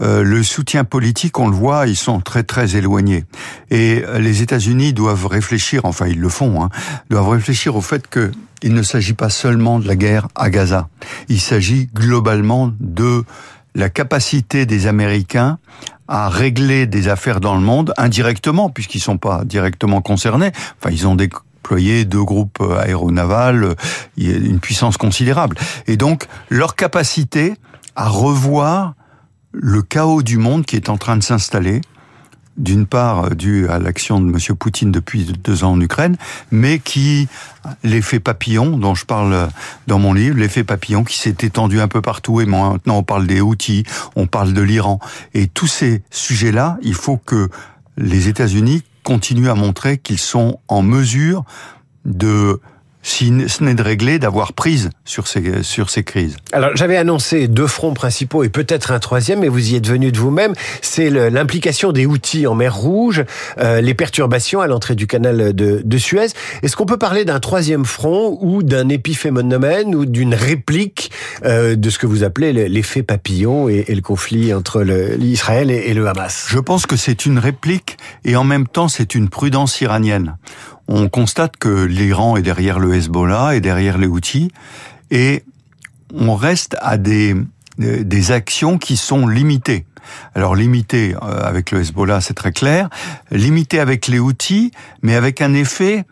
Euh, 0.00 0.22
le 0.22 0.42
soutien 0.42 0.84
politique, 0.84 1.38
on 1.38 1.48
le 1.48 1.56
voit, 1.56 1.86
ils 1.86 1.96
sont 1.96 2.20
très 2.20 2.42
très 2.42 2.76
éloignés. 2.76 3.24
Et 3.70 4.02
les 4.18 4.42
États-Unis 4.42 4.92
doivent 4.92 5.26
réfléchir, 5.26 5.84
enfin 5.84 6.06
ils 6.06 6.20
le 6.20 6.28
font, 6.28 6.62
hein, 6.62 6.70
doivent 7.10 7.28
réfléchir 7.28 7.76
au 7.76 7.80
fait 7.80 8.06
que 8.06 8.30
il 8.62 8.74
ne 8.74 8.82
s'agit 8.82 9.12
pas 9.12 9.30
seulement 9.30 9.78
de 9.78 9.86
la 9.86 9.96
guerre 9.96 10.28
à 10.34 10.50
Gaza. 10.50 10.88
Il 11.28 11.40
s'agit 11.40 11.88
globalement 11.94 12.72
de 12.80 13.24
la 13.74 13.90
capacité 13.90 14.66
des 14.66 14.86
Américains 14.86 15.58
à 16.08 16.28
régler 16.28 16.86
des 16.86 17.08
affaires 17.08 17.40
dans 17.40 17.54
le 17.54 17.60
monde 17.60 17.92
indirectement, 17.96 18.70
puisqu'ils 18.70 19.00
sont 19.00 19.18
pas 19.18 19.44
directement 19.44 20.00
concernés. 20.00 20.52
Enfin, 20.80 20.90
ils 20.90 21.06
ont 21.06 21.14
déployé 21.14 22.04
deux 22.04 22.24
groupes 22.24 22.62
aéronavals, 22.80 23.74
il 24.16 24.30
y 24.30 24.34
a 24.34 24.36
une 24.36 24.60
puissance 24.60 24.96
considérable. 24.96 25.56
Et 25.86 25.96
donc, 25.96 26.26
leur 26.48 26.76
capacité 26.76 27.54
à 27.96 28.08
revoir 28.08 28.94
le 29.58 29.82
chaos 29.82 30.22
du 30.22 30.36
monde 30.36 30.66
qui 30.66 30.76
est 30.76 30.88
en 30.90 30.98
train 30.98 31.16
de 31.16 31.22
s'installer, 31.22 31.80
d'une 32.58 32.86
part 32.86 33.34
dû 33.34 33.68
à 33.68 33.78
l'action 33.78 34.20
de 34.20 34.26
M. 34.26 34.56
Poutine 34.56 34.90
depuis 34.90 35.24
deux 35.24 35.64
ans 35.64 35.72
en 35.72 35.80
Ukraine, 35.80 36.16
mais 36.50 36.78
qui, 36.78 37.28
l'effet 37.82 38.20
papillon 38.20 38.78
dont 38.78 38.94
je 38.94 39.04
parle 39.04 39.48
dans 39.86 39.98
mon 39.98 40.12
livre, 40.12 40.38
l'effet 40.38 40.64
papillon 40.64 41.04
qui 41.04 41.18
s'est 41.18 41.36
étendu 41.40 41.80
un 41.80 41.88
peu 41.88 42.00
partout, 42.00 42.40
et 42.40 42.46
maintenant 42.46 42.98
on 42.98 43.02
parle 43.02 43.26
des 43.26 43.40
outils, 43.40 43.84
on 44.14 44.26
parle 44.26 44.52
de 44.52 44.62
l'Iran, 44.62 45.00
et 45.34 45.48
tous 45.48 45.66
ces 45.66 46.02
sujets-là, 46.10 46.78
il 46.82 46.94
faut 46.94 47.18
que 47.18 47.48
les 47.98 48.28
États-Unis 48.28 48.84
continuent 49.02 49.50
à 49.50 49.54
montrer 49.54 49.98
qu'ils 49.98 50.18
sont 50.18 50.60
en 50.68 50.82
mesure 50.82 51.44
de 52.04 52.60
si 53.06 53.32
ce 53.46 53.62
n'est 53.62 53.74
de 53.74 53.82
régler, 53.82 54.18
d'avoir 54.18 54.52
prise 54.52 54.90
sur 55.04 55.28
ces, 55.28 55.62
sur 55.62 55.90
ces 55.90 56.02
crises. 56.02 56.36
Alors, 56.52 56.70
j'avais 56.74 56.96
annoncé 56.96 57.46
deux 57.46 57.68
fronts 57.68 57.94
principaux 57.94 58.42
et 58.42 58.48
peut-être 58.48 58.90
un 58.90 58.98
troisième, 58.98 59.40
mais 59.40 59.48
vous 59.48 59.70
y 59.70 59.76
êtes 59.76 59.86
venu 59.86 60.10
de 60.10 60.18
vous-même. 60.18 60.54
C'est 60.82 61.08
l'implication 61.08 61.92
des 61.92 62.04
outils 62.04 62.48
en 62.48 62.56
mer 62.56 62.74
Rouge, 62.74 63.24
euh, 63.58 63.80
les 63.80 63.94
perturbations 63.94 64.60
à 64.60 64.66
l'entrée 64.66 64.96
du 64.96 65.06
canal 65.06 65.54
de, 65.54 65.82
de 65.84 65.98
Suez. 65.98 66.26
Est-ce 66.62 66.74
qu'on 66.74 66.84
peut 66.84 66.98
parler 66.98 67.24
d'un 67.24 67.38
troisième 67.38 67.84
front 67.84 68.38
ou 68.40 68.64
d'un 68.64 68.88
épiphénomène 68.88 69.94
ou 69.94 70.04
d'une 70.04 70.34
réplique 70.34 71.12
euh, 71.44 71.76
de 71.76 71.90
ce 71.90 72.00
que 72.00 72.06
vous 72.06 72.24
appelez 72.24 72.52
l'effet 72.68 73.04
papillon 73.04 73.68
et, 73.68 73.84
et, 73.86 73.94
le 73.94 74.02
conflit 74.02 74.52
entre 74.52 74.82
l'Israël 74.82 75.70
et, 75.70 75.90
et 75.90 75.94
le 75.94 76.08
Hamas? 76.08 76.46
Je 76.48 76.58
pense 76.58 76.86
que 76.86 76.96
c'est 76.96 77.24
une 77.24 77.38
réplique 77.38 77.98
et 78.24 78.34
en 78.34 78.44
même 78.44 78.66
temps 78.66 78.88
c'est 78.88 79.14
une 79.14 79.28
prudence 79.28 79.80
iranienne 79.80 80.36
on 80.88 81.08
constate 81.08 81.56
que 81.56 81.84
l'Iran 81.84 82.36
est 82.36 82.42
derrière 82.42 82.78
le 82.78 82.94
Hezbollah 82.94 83.54
et 83.54 83.60
derrière 83.60 83.98
les 83.98 84.06
outils, 84.06 84.52
et 85.10 85.44
on 86.14 86.34
reste 86.34 86.76
à 86.80 86.96
des 86.96 87.34
des 87.78 88.32
actions 88.32 88.78
qui 88.78 88.96
sont 88.96 89.26
limitées. 89.26 89.84
Alors 90.34 90.54
limité 90.54 91.14
euh, 91.14 91.42
avec 91.42 91.70
le 91.70 91.80
Hezbollah, 91.80 92.20
c'est 92.20 92.34
très 92.34 92.52
clair. 92.52 92.88
Limité 93.30 93.80
avec 93.80 94.06
les 94.06 94.18
outils, 94.18 94.70
mais 95.02 95.14
avec 95.14 95.40
un 95.40 95.54
effet, 95.54 96.04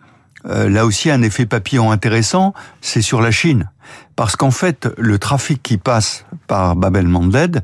euh, 0.47 0.69
là 0.69 0.85
aussi 0.85 1.11
un 1.11 1.23
effet 1.23 1.47
papillon 1.47 1.91
intéressant, 1.91 2.55
c'est 2.81 3.03
sur 3.03 3.21
la 3.21 3.31
Chine. 3.31 3.71
Parce 4.17 4.37
qu'en 4.37 4.51
fait, 4.51 4.89
le 4.99 5.19
trafic 5.19 5.63
qui 5.63 5.77
passe 5.77 6.25
par 6.47 6.77
Babel 6.77 7.07
Mandeb, 7.07 7.59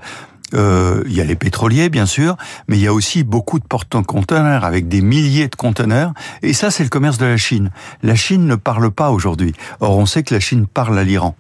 euh, 0.54 1.02
il 1.06 1.12
y 1.12 1.20
a 1.20 1.24
les 1.24 1.36
pétroliers, 1.36 1.88
bien 1.88 2.06
sûr, 2.06 2.36
mais 2.68 2.76
il 2.76 2.82
y 2.82 2.86
a 2.86 2.92
aussi 2.92 3.24
beaucoup 3.24 3.58
de 3.58 3.64
porte-conteneurs 3.64 4.64
avec 4.64 4.88
des 4.88 5.00
milliers 5.00 5.48
de 5.48 5.56
conteneurs. 5.56 6.12
Et 6.42 6.52
ça, 6.52 6.70
c'est 6.70 6.82
le 6.82 6.88
commerce 6.88 7.18
de 7.18 7.26
la 7.26 7.36
Chine. 7.36 7.70
La 8.02 8.14
Chine 8.14 8.46
ne 8.46 8.56
parle 8.56 8.90
pas 8.90 9.10
aujourd'hui. 9.10 9.54
Or, 9.80 9.96
on 9.96 10.06
sait 10.06 10.22
que 10.22 10.34
la 10.34 10.40
Chine 10.40 10.66
parle 10.66 10.98
à 10.98 11.04
l'Iran. 11.04 11.36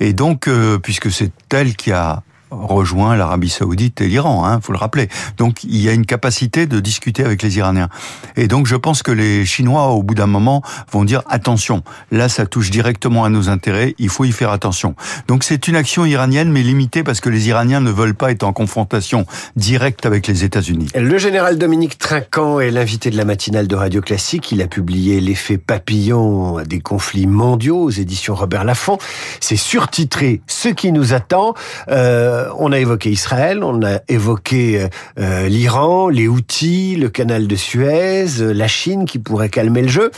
Et 0.00 0.12
donc, 0.12 0.48
puisque 0.82 1.10
c'est 1.10 1.32
elle 1.50 1.76
qui 1.76 1.92
a 1.92 2.22
rejoint 2.52 3.16
l'Arabie 3.16 3.48
Saoudite 3.48 4.00
et 4.00 4.08
l'Iran, 4.08 4.44
hein, 4.46 4.60
faut 4.60 4.72
le 4.72 4.78
rappeler. 4.78 5.08
Donc 5.36 5.64
il 5.64 5.78
y 5.78 5.88
a 5.88 5.92
une 5.92 6.06
capacité 6.06 6.66
de 6.66 6.80
discuter 6.80 7.24
avec 7.24 7.42
les 7.42 7.58
Iraniens. 7.58 7.88
Et 8.36 8.48
donc 8.48 8.66
je 8.66 8.76
pense 8.76 9.02
que 9.02 9.10
les 9.10 9.44
Chinois, 9.44 9.88
au 9.88 10.02
bout 10.02 10.14
d'un 10.14 10.26
moment, 10.26 10.62
vont 10.90 11.04
dire 11.04 11.22
attention, 11.28 11.82
là 12.10 12.28
ça 12.28 12.46
touche 12.46 12.70
directement 12.70 13.24
à 13.24 13.30
nos 13.30 13.48
intérêts, 13.48 13.94
il 13.98 14.08
faut 14.08 14.24
y 14.24 14.32
faire 14.32 14.50
attention. 14.50 14.94
Donc 15.28 15.44
c'est 15.44 15.68
une 15.68 15.76
action 15.76 16.04
iranienne, 16.04 16.50
mais 16.52 16.62
limitée 16.62 17.02
parce 17.02 17.20
que 17.20 17.28
les 17.28 17.48
Iraniens 17.48 17.80
ne 17.80 17.90
veulent 17.90 18.14
pas 18.14 18.30
être 18.30 18.42
en 18.42 18.52
confrontation 18.52 19.26
directe 19.56 20.06
avec 20.06 20.26
les 20.26 20.44
États-Unis. 20.44 20.88
Le 20.94 21.18
général 21.18 21.58
Dominique 21.58 21.98
Trinquant 21.98 22.60
est 22.60 22.70
l'invité 22.70 23.10
de 23.10 23.16
la 23.16 23.24
matinale 23.24 23.68
de 23.68 23.76
Radio 23.76 24.00
Classique. 24.00 24.52
Il 24.52 24.62
a 24.62 24.66
publié 24.66 25.20
L'effet 25.20 25.58
papillon 25.58 26.62
des 26.62 26.80
conflits 26.80 27.26
mondiaux 27.26 27.82
aux 27.82 27.90
éditions 27.90 28.34
Robert 28.34 28.64
Laffont. 28.64 28.98
C'est 29.40 29.56
surtitré 29.56 30.42
Ce 30.46 30.68
qui 30.68 30.92
nous 30.92 31.14
attend. 31.14 31.54
Euh, 31.88 32.41
euh, 32.42 32.52
on 32.58 32.72
a 32.72 32.78
évoqué 32.78 33.10
Israël, 33.10 33.62
on 33.62 33.82
a 33.82 34.00
évoqué 34.08 34.80
euh, 34.80 34.88
euh, 35.18 35.48
l'Iran, 35.48 36.08
les 36.08 36.28
Houthis, 36.28 36.96
le 36.96 37.08
canal 37.08 37.46
de 37.46 37.56
Suez, 37.56 38.26
la 38.38 38.68
Chine 38.68 39.04
qui 39.04 39.18
pourrait 39.18 39.48
calmer 39.48 39.82
le 39.82 39.88
jeu. 39.88 40.10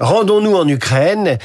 Rendons-nous 0.00 0.54
en 0.56 0.66
Ukraine. 0.66 1.38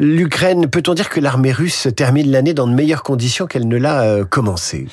L'Ukraine, 0.00 0.68
peut-on 0.68 0.94
dire 0.94 1.10
que 1.10 1.20
l'armée 1.20 1.52
russe 1.52 1.86
termine 1.94 2.32
l'année 2.32 2.54
dans 2.54 2.66
de 2.66 2.74
meilleures 2.74 3.04
conditions 3.04 3.46
qu'elle 3.46 3.68
ne 3.68 3.76
l'a 3.76 4.24
commencé? 4.28 4.88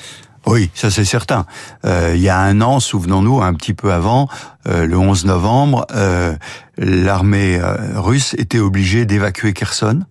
Oui, 0.46 0.70
ça 0.74 0.90
c'est 0.90 1.04
certain. 1.04 1.44
Euh, 1.84 2.12
il 2.14 2.20
y 2.20 2.28
a 2.28 2.38
un 2.38 2.60
an, 2.60 2.78
souvenons-nous, 2.78 3.42
un 3.42 3.52
petit 3.54 3.74
peu 3.74 3.92
avant, 3.92 4.28
euh, 4.68 4.86
le 4.86 4.96
11 4.96 5.24
novembre, 5.24 5.86
euh, 5.94 6.36
l'armée 6.78 7.60
russe 7.94 8.34
était 8.38 8.60
obligée 8.60 9.06
d'évacuer 9.06 9.52
Kherson 9.52 10.04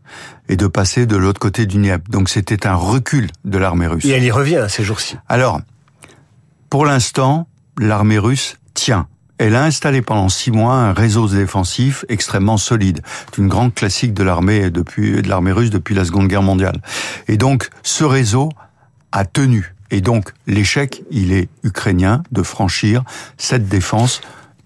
et 0.50 0.58
de 0.58 0.68
passer 0.68 1.06
de 1.06 1.16
l'autre 1.16 1.40
côté 1.40 1.66
du 1.66 1.78
Dniepr. 1.78 2.10
Donc 2.10 2.30
c'était 2.30 2.68
un 2.68 2.76
recul 2.76 3.30
de 3.46 3.58
l'armée 3.58 3.88
russe. 3.88 4.04
Et 4.04 4.10
elle 4.10 4.24
y 4.24 4.32
revient 4.32 4.66
ces 4.68 4.84
jours-ci. 4.84 5.18
Alors, 5.30 5.62
pour 6.70 6.86
l'instant, 6.86 7.48
l'armée 7.80 8.20
russe 8.20 8.58
tient. 8.74 9.08
Elle 9.38 9.56
a 9.56 9.64
installé 9.64 10.02
pendant 10.02 10.30
six 10.30 10.52
mois 10.52 10.76
un 10.76 10.94
réseau 10.94 11.28
défensif 11.28 12.06
extrêmement 12.08 12.58
solide. 12.58 13.02
C'est 13.26 13.38
une 13.38 13.50
grande 13.50 13.74
classique 13.74 14.14
de 14.14 14.24
l'armée 14.24 14.70
depuis 14.70 15.22
de 15.22 15.30
l'armée 15.30 15.52
russe 15.52 15.70
depuis 15.70 15.94
la 15.94 16.06
Seconde 16.06 16.28
Guerre 16.28 16.42
mondiale. 16.42 16.82
Et 17.28 17.38
donc, 17.38 17.70
ce 17.84 18.04
réseau 18.04 18.50
a 19.12 19.26
tenu. 19.26 19.75
Et 19.92 20.02
donc, 20.02 20.32
l'échec, 20.48 21.04
il 21.12 21.32
est 21.32 21.50
ukrainien 21.64 22.24
de 22.32 22.44
franchir 22.44 23.04
cette 23.38 23.68
défense 23.68 24.22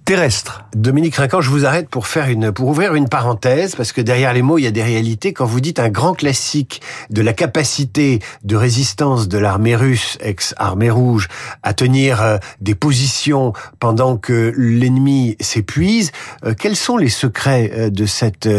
terrestre. 0.09 0.63
Dominique 0.75 1.17
Rincan, 1.17 1.39
je 1.41 1.51
vous 1.51 1.67
arrête 1.67 1.87
pour 1.87 2.07
faire 2.07 2.29
une, 2.29 2.51
pour 2.51 2.67
ouvrir 2.67 2.95
une 2.95 3.07
parenthèse, 3.07 3.75
parce 3.75 3.91
que 3.91 4.01
derrière 4.01 4.33
les 4.33 4.41
mots, 4.41 4.57
il 4.57 4.63
y 4.63 4.67
a 4.67 4.71
des 4.71 4.81
réalités. 4.81 5.33
Quand 5.33 5.45
vous 5.45 5.61
dites 5.61 5.79
un 5.79 5.89
grand 5.89 6.15
classique 6.15 6.81
de 7.11 7.21
la 7.21 7.31
capacité 7.31 8.19
de 8.43 8.55
résistance 8.55 9.27
de 9.27 9.37
l'armée 9.37 9.75
russe, 9.75 10.17
ex-armée 10.19 10.89
rouge, 10.89 11.27
à 11.61 11.75
tenir 11.75 12.23
euh, 12.23 12.37
des 12.59 12.73
positions 12.73 13.53
pendant 13.79 14.17
que 14.17 14.51
l'ennemi 14.57 15.35
s'épuise, 15.39 16.11
euh, 16.43 16.55
quels 16.57 16.75
sont 16.75 16.97
les 16.97 17.09
secrets 17.09 17.69
euh, 17.75 17.89
de 17.91 18.07
cette, 18.07 18.49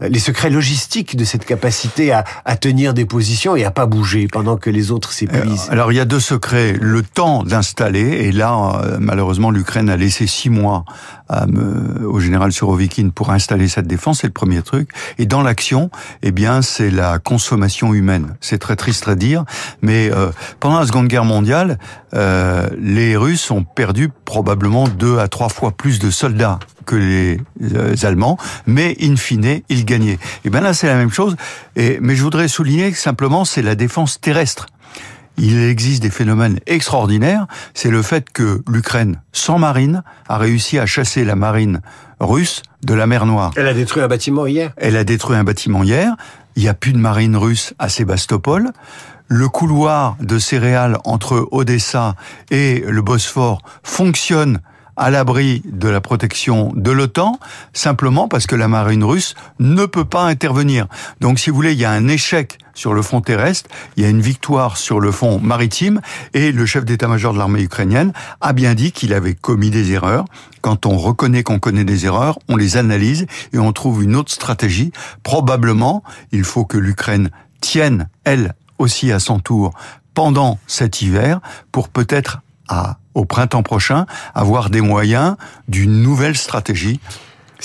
les 0.00 0.18
secrets 0.20 0.50
logistiques 0.50 1.16
de 1.16 1.24
cette 1.24 1.44
capacité 1.44 2.12
à, 2.12 2.22
à 2.44 2.56
tenir 2.56 2.94
des 2.94 3.04
positions 3.04 3.56
et 3.56 3.64
à 3.64 3.72
pas 3.72 3.86
bouger 3.86 4.28
pendant 4.28 4.56
que 4.56 4.70
les 4.70 4.92
autres 4.92 5.10
s'épuisent? 5.10 5.66
Alors, 5.70 5.90
il 5.90 5.96
y 5.96 6.00
a 6.00 6.04
deux 6.04 6.20
secrets. 6.20 6.76
Le 6.80 7.02
temps 7.02 7.42
d'installer, 7.42 8.26
et 8.26 8.30
là, 8.30 8.80
malheureusement, 9.00 9.50
l'Ukraine 9.50 9.90
a 9.90 9.96
laissé 9.96 10.28
six 10.28 10.50
mois 10.50 10.83
au 11.30 12.20
général 12.20 12.52
Surovikin 12.52 13.10
pour 13.14 13.30
installer 13.30 13.68
cette 13.68 13.86
défense, 13.86 14.20
c'est 14.20 14.26
le 14.26 14.32
premier 14.32 14.62
truc. 14.62 14.90
Et 15.18 15.26
dans 15.26 15.42
l'action, 15.42 15.90
eh 16.22 16.32
bien, 16.32 16.62
c'est 16.62 16.90
la 16.90 17.18
consommation 17.18 17.94
humaine. 17.94 18.36
C'est 18.40 18.58
très 18.58 18.76
triste 18.76 19.08
à 19.08 19.14
dire, 19.14 19.44
mais 19.82 20.10
euh, 20.12 20.30
pendant 20.60 20.78
la 20.78 20.86
Seconde 20.86 21.08
Guerre 21.08 21.24
mondiale, 21.24 21.78
euh, 22.14 22.68
les 22.78 23.16
Russes 23.16 23.50
ont 23.50 23.64
perdu 23.64 24.10
probablement 24.24 24.88
deux 24.88 25.18
à 25.18 25.28
trois 25.28 25.48
fois 25.48 25.72
plus 25.72 25.98
de 25.98 26.10
soldats 26.10 26.58
que 26.86 26.96
les 26.96 27.40
euh, 27.74 27.94
Allemands, 28.02 28.38
mais 28.66 28.96
in 29.00 29.16
fine, 29.16 29.60
ils 29.68 29.84
gagnaient. 29.84 30.18
Et 30.44 30.50
bien 30.50 30.60
là, 30.60 30.74
c'est 30.74 30.86
la 30.86 30.96
même 30.96 31.10
chose. 31.10 31.36
Et, 31.76 31.98
mais 32.00 32.14
je 32.14 32.22
voudrais 32.22 32.48
souligner 32.48 32.92
que 32.92 32.98
simplement, 32.98 33.44
c'est 33.44 33.62
la 33.62 33.74
défense 33.74 34.20
terrestre 34.20 34.66
il 35.36 35.58
existe 35.62 36.02
des 36.02 36.10
phénomènes 36.10 36.60
extraordinaires. 36.66 37.46
C'est 37.74 37.90
le 37.90 38.02
fait 38.02 38.30
que 38.30 38.62
l'Ukraine, 38.68 39.20
sans 39.32 39.58
marine, 39.58 40.02
a 40.28 40.38
réussi 40.38 40.78
à 40.78 40.86
chasser 40.86 41.24
la 41.24 41.36
marine 41.36 41.80
russe 42.20 42.62
de 42.84 42.94
la 42.94 43.06
mer 43.06 43.26
Noire. 43.26 43.52
Elle 43.56 43.68
a 43.68 43.74
détruit 43.74 44.02
un 44.02 44.08
bâtiment 44.08 44.46
hier 44.46 44.72
Elle 44.76 44.96
a 44.96 45.04
détruit 45.04 45.36
un 45.36 45.44
bâtiment 45.44 45.82
hier. 45.82 46.14
Il 46.56 46.62
n'y 46.62 46.68
a 46.68 46.74
plus 46.74 46.92
de 46.92 46.98
marine 46.98 47.36
russe 47.36 47.74
à 47.78 47.88
Sébastopol. 47.88 48.70
Le 49.26 49.48
couloir 49.48 50.16
de 50.20 50.38
céréales 50.38 50.98
entre 51.04 51.48
Odessa 51.50 52.14
et 52.50 52.84
le 52.86 53.02
Bosphore 53.02 53.62
fonctionne 53.82 54.60
à 54.96 55.10
l'abri 55.10 55.62
de 55.64 55.88
la 55.88 56.00
protection 56.00 56.72
de 56.74 56.90
l'OTAN, 56.90 57.38
simplement 57.72 58.28
parce 58.28 58.46
que 58.46 58.56
la 58.56 58.68
marine 58.68 59.04
russe 59.04 59.34
ne 59.58 59.86
peut 59.86 60.04
pas 60.04 60.24
intervenir. 60.24 60.86
Donc, 61.20 61.38
si 61.38 61.50
vous 61.50 61.56
voulez, 61.56 61.72
il 61.72 61.78
y 61.78 61.84
a 61.84 61.90
un 61.90 62.08
échec 62.08 62.58
sur 62.74 62.94
le 62.94 63.02
front 63.02 63.20
terrestre, 63.20 63.70
il 63.96 64.02
y 64.02 64.06
a 64.06 64.08
une 64.08 64.20
victoire 64.20 64.76
sur 64.76 65.00
le 65.00 65.12
front 65.12 65.38
maritime, 65.40 66.00
et 66.32 66.52
le 66.52 66.66
chef 66.66 66.84
d'état-major 66.84 67.32
de 67.32 67.38
l'armée 67.38 67.62
ukrainienne 67.62 68.12
a 68.40 68.52
bien 68.52 68.74
dit 68.74 68.92
qu'il 68.92 69.14
avait 69.14 69.34
commis 69.34 69.70
des 69.70 69.92
erreurs. 69.92 70.24
Quand 70.60 70.86
on 70.86 70.96
reconnaît 70.96 71.42
qu'on 71.42 71.58
connaît 71.58 71.84
des 71.84 72.06
erreurs, 72.06 72.38
on 72.48 72.56
les 72.56 72.76
analyse 72.76 73.26
et 73.52 73.58
on 73.58 73.72
trouve 73.72 74.02
une 74.02 74.16
autre 74.16 74.32
stratégie. 74.32 74.92
Probablement, 75.22 76.02
il 76.32 76.44
faut 76.44 76.64
que 76.64 76.78
l'Ukraine 76.78 77.30
tienne, 77.60 78.08
elle 78.24 78.54
aussi 78.78 79.12
à 79.12 79.20
son 79.20 79.38
tour, 79.38 79.72
pendant 80.14 80.58
cet 80.66 81.02
hiver, 81.02 81.40
pour 81.72 81.88
peut-être 81.88 82.40
à 82.68 82.98
au 83.14 83.24
printemps 83.24 83.62
prochain, 83.62 84.06
avoir 84.34 84.70
des 84.70 84.80
moyens 84.80 85.36
d'une 85.68 86.02
nouvelle 86.02 86.36
stratégie 86.36 87.00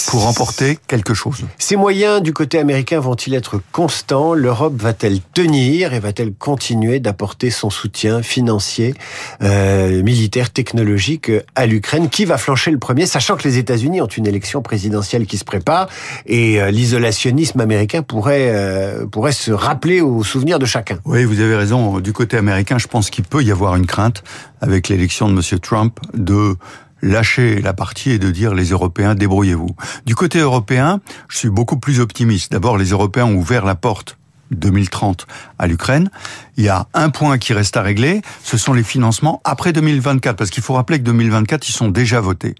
pour 0.08 0.24
remporter 0.24 0.80
quelque 0.88 1.14
chose. 1.14 1.46
Ces 1.58 1.76
moyens 1.76 2.22
du 2.22 2.34
côté 2.34 2.60
américain 2.60 3.00
vont-ils 3.00 3.34
être 3.34 3.62
constants? 3.72 4.34
L'Europe 4.34 4.74
va-t-elle 4.78 5.20
tenir 5.34 5.94
et 5.94 6.00
va-t-elle 6.00 6.34
continuer 6.34 7.00
d'apporter 7.00 7.50
son 7.50 7.70
soutien 7.70 8.22
financier, 8.22 8.94
euh, 9.42 10.02
militaire, 10.04 10.52
technologique 10.52 11.32
à 11.56 11.66
l'Ukraine? 11.66 12.10
Qui 12.10 12.26
va 12.26 12.38
flancher 12.38 12.72
le 12.72 12.80
premier, 12.80 13.06
sachant 13.06 13.36
que 13.36 13.48
les 13.48 13.58
États-Unis 13.58 14.02
ont 14.02 14.08
une 14.08 14.28
élection 14.28 14.62
présidentielle 14.62 15.26
qui 15.26 15.38
se 15.38 15.44
prépare 15.44 15.88
et 16.26 16.62
euh, 16.62 16.72
l'isolationnisme 16.72 17.60
américain 17.60 18.02
pourrait 18.02 18.52
euh, 18.54 19.06
pourrait 19.06 19.32
se 19.32 19.52
rappeler 19.52 20.02
au 20.02 20.24
souvenir 20.24 20.60
de 20.60 20.66
chacun? 20.66 21.00
Oui, 21.06 21.24
vous 21.26 21.40
avez 21.40 21.56
raison. 21.56 22.00
Du 22.00 22.14
côté 22.14 22.38
américain, 22.38 22.78
je 22.78 22.88
pense 22.88 23.10
qu'il 23.10 23.24
peut 23.24 23.44
y 23.44 23.52
avoir 23.52 23.76
une 23.76 23.86
crainte 23.86 24.24
avec 24.62 24.90
l'élection 24.90 25.30
de 25.30 25.34
M. 25.34 25.60
Trump 25.60 26.00
de 26.14 26.56
lâcher 27.02 27.62
la 27.62 27.74
partie 27.74 28.12
et 28.12 28.20
de 28.20 28.32
dire 28.32 28.54
les 28.54 28.70
Européens, 28.70 29.16
débrouillez-vous. 29.16 29.76
Du 30.06 30.16
côté 30.16 30.40
européen, 30.40 31.00
je 31.28 31.38
suis 31.38 31.50
beaucoup 31.50 31.78
plus 31.78 32.00
optimiste. 32.00 32.52
D'abord, 32.52 32.78
les 32.78 32.90
Européens 32.90 33.26
ont 33.26 33.36
ouvert 33.36 33.66
la 33.66 33.76
porte 33.76 34.18
2030 34.52 35.28
à 35.58 35.68
l'Ukraine. 35.68 36.10
Il 36.58 36.64
y 36.64 36.70
a 36.70 36.88
un 36.94 37.10
point 37.10 37.38
qui 37.38 37.54
reste 37.54 37.78
à 37.78 37.82
régler, 37.82 38.22
ce 38.44 38.58
sont 38.58 38.74
les 38.74 38.84
financements 38.84 39.42
après 39.44 39.74
2024, 39.74 40.36
parce 40.36 40.50
qu'il 40.50 40.64
faut 40.64 40.74
rappeler 40.74 41.00
que 41.00 41.04
2024, 41.04 41.68
ils 41.68 41.72
sont 41.72 41.90
déjà 41.90 42.20
votés. 42.20 42.56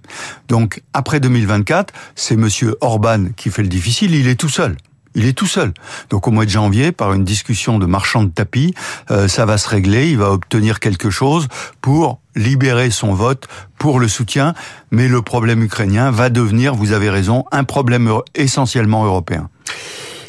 Donc, 0.48 0.82
après 0.94 1.20
2024, 1.20 1.94
c'est 2.16 2.36
monsieur 2.36 2.76
Orban 2.82 3.28
qui 3.36 3.50
fait 3.50 3.64
le 3.64 3.70
difficile, 3.70 4.16
il 4.16 4.28
est 4.28 4.40
tout 4.40 4.50
seul. 4.50 4.78
Il 5.16 5.26
est 5.26 5.34
tout 5.34 5.48
seul. 5.48 5.74
Donc 6.10 6.28
au 6.28 6.32
mois 6.32 6.46
de 6.46 6.50
janvier, 6.50 6.92
par 6.92 7.14
une 7.14 7.24
discussion 7.24 7.80
de 7.80 7.86
marchand 7.86 8.24
de 8.24 8.30
tapis, 8.30 8.74
euh, 9.12 9.28
ça 9.28 9.46
va 9.46 9.58
se 9.58 9.68
régler. 9.68 10.10
Il 10.10 10.18
va 10.18 10.32
obtenir 10.32 10.80
quelque 10.80 11.10
chose 11.10 11.48
pour 11.82 12.20
libérer 12.36 12.92
son 12.92 13.14
vote 13.14 13.48
pour 13.78 14.00
le 14.00 14.08
soutien. 14.08 14.54
Mais 14.92 15.08
le 15.08 15.22
problème 15.22 15.64
ukrainien 15.64 16.12
va 16.12 16.30
devenir, 16.30 16.76
vous 16.76 16.92
avez 16.92 17.10
raison, 17.10 17.46
un 17.52 17.64
problème 17.64 18.12
essentiellement 18.36 19.06
européen. 19.06 19.50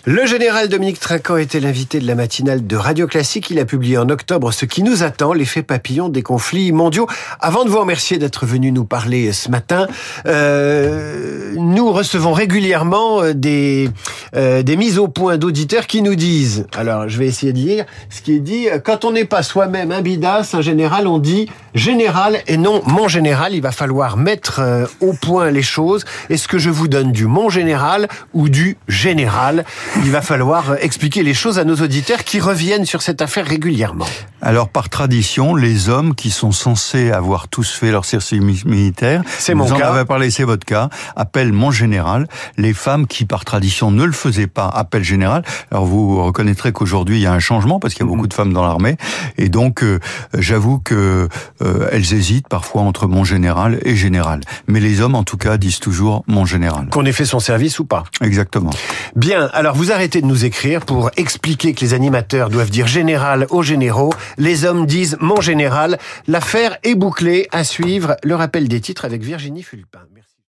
Le 0.06 0.24
général 0.24 0.68
Dominique 0.70 0.98
Trinquant 0.98 1.36
était 1.36 1.60
l'invité 1.60 2.00
de 2.00 2.06
la 2.06 2.14
matinale 2.14 2.66
de 2.66 2.74
Radio 2.74 3.06
Classique. 3.06 3.50
Il 3.50 3.58
a 3.58 3.66
publié 3.66 3.98
en 3.98 4.08
octobre 4.08 4.50
Ce 4.50 4.64
qui 4.64 4.82
nous 4.82 5.02
attend, 5.02 5.34
l'effet 5.34 5.62
papillon 5.62 6.08
des 6.08 6.22
conflits 6.22 6.72
mondiaux. 6.72 7.06
Avant 7.38 7.66
de 7.66 7.68
vous 7.68 7.80
remercier 7.80 8.16
d'être 8.16 8.46
venu 8.46 8.72
nous 8.72 8.86
parler 8.86 9.30
ce 9.32 9.50
matin, 9.50 9.88
euh, 10.24 11.52
nous 11.54 11.92
recevons 11.92 12.32
régulièrement 12.32 13.22
euh, 13.22 13.34
des, 13.34 13.90
euh, 14.34 14.62
des 14.62 14.76
mises 14.76 14.98
au 14.98 15.08
point 15.08 15.36
d'auditeurs 15.36 15.86
qui 15.86 16.00
nous 16.00 16.14
disent, 16.14 16.66
alors 16.74 17.06
je 17.10 17.18
vais 17.18 17.26
essayer 17.26 17.52
de 17.52 17.58
lire 17.58 17.84
ce 18.08 18.22
qui 18.22 18.32
est 18.36 18.40
dit, 18.40 18.68
quand 18.82 19.04
on 19.04 19.12
n'est 19.12 19.26
pas 19.26 19.42
soi-même 19.42 19.92
un 19.92 20.00
bidas, 20.00 20.52
un 20.54 20.62
général, 20.62 21.08
on 21.08 21.18
dit 21.18 21.50
général 21.74 22.38
et 22.46 22.56
non 22.56 22.80
mon 22.86 23.06
général. 23.06 23.52
Il 23.52 23.60
va 23.60 23.70
falloir 23.70 24.16
mettre 24.16 24.62
au 25.00 25.12
point 25.12 25.50
les 25.50 25.62
choses. 25.62 26.06
Est-ce 26.30 26.48
que 26.48 26.56
je 26.56 26.70
vous 26.70 26.88
donne 26.88 27.12
du 27.12 27.26
mon 27.26 27.50
général 27.50 28.08
ou 28.32 28.48
du 28.48 28.78
général? 28.88 29.66
il 30.04 30.10
va 30.10 30.22
falloir 30.22 30.72
euh, 30.72 30.76
expliquer 30.80 31.22
les 31.22 31.34
choses 31.34 31.58
à 31.58 31.64
nos 31.64 31.76
auditeurs 31.76 32.24
qui 32.24 32.40
reviennent 32.40 32.86
sur 32.86 33.02
cette 33.02 33.22
affaire 33.22 33.46
régulièrement. 33.46 34.06
Alors, 34.42 34.68
par 34.68 34.88
tradition, 34.88 35.54
les 35.54 35.88
hommes 35.88 36.14
qui 36.14 36.30
sont 36.30 36.52
censés 36.52 37.10
avoir 37.10 37.48
tous 37.48 37.70
fait 37.70 37.90
leur 37.90 38.04
service 38.04 38.64
militaire, 38.64 39.22
c'est 39.38 39.54
mon 39.54 39.64
vous 39.64 39.76
cas. 39.76 39.90
en 39.90 39.94
avez 39.94 40.04
parlé, 40.04 40.30
c'est 40.30 40.44
votre 40.44 40.64
cas, 40.64 40.88
appellent 41.14 41.52
mon 41.52 41.70
général. 41.70 42.26
Les 42.56 42.72
femmes 42.72 43.06
qui, 43.06 43.26
par 43.26 43.44
tradition, 43.44 43.90
ne 43.90 44.04
le 44.04 44.12
faisaient 44.12 44.46
pas, 44.46 44.68
appellent 44.68 45.04
général. 45.04 45.42
Alors, 45.70 45.84
vous 45.84 46.24
reconnaîtrez 46.24 46.72
qu'aujourd'hui, 46.72 47.18
il 47.18 47.22
y 47.22 47.26
a 47.26 47.32
un 47.32 47.38
changement 47.38 47.80
parce 47.80 47.94
qu'il 47.94 48.04
y 48.04 48.08
a 48.08 48.10
beaucoup 48.10 48.28
de 48.28 48.34
femmes 48.34 48.52
dans 48.52 48.62
l'armée. 48.62 48.96
Et 49.36 49.48
donc, 49.48 49.82
euh, 49.82 50.00
j'avoue 50.38 50.78
que 50.78 51.28
euh, 51.62 51.88
elles 51.92 52.14
hésitent 52.14 52.48
parfois 52.48 52.82
entre 52.82 53.06
mon 53.06 53.24
général 53.24 53.78
et 53.84 53.96
général. 53.96 54.40
Mais 54.66 54.80
les 54.80 55.00
hommes, 55.02 55.14
en 55.14 55.24
tout 55.24 55.36
cas, 55.36 55.58
disent 55.58 55.80
toujours 55.80 56.24
mon 56.26 56.46
général. 56.46 56.88
Qu'on 56.90 57.04
ait 57.04 57.12
fait 57.12 57.26
son 57.26 57.40
service 57.40 57.78
ou 57.78 57.84
pas. 57.84 58.04
Exactement. 58.22 58.70
Bien, 59.16 59.50
alors 59.52 59.76
vous 59.80 59.92
arrêtez 59.92 60.20
de 60.20 60.26
nous 60.26 60.44
écrire 60.44 60.84
pour 60.84 61.10
expliquer 61.16 61.72
que 61.72 61.80
les 61.80 61.94
animateurs 61.94 62.50
doivent 62.50 62.68
dire 62.68 62.86
général 62.86 63.46
aux 63.48 63.62
généraux. 63.62 64.12
Les 64.36 64.66
hommes 64.66 64.84
disent 64.84 65.16
mon 65.22 65.40
général. 65.40 65.98
L'affaire 66.26 66.76
est 66.82 66.94
bouclée. 66.94 67.48
À 67.50 67.64
suivre 67.64 68.14
le 68.22 68.34
rappel 68.34 68.68
des 68.68 68.82
titres 68.82 69.06
avec 69.06 69.22
Virginie 69.22 69.62
Fulpin. 69.62 70.00